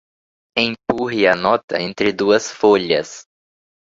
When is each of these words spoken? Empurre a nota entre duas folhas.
Empurre 0.57 1.27
a 1.27 1.35
nota 1.35 1.79
entre 1.79 2.11
duas 2.11 2.51
folhas. 2.51 3.27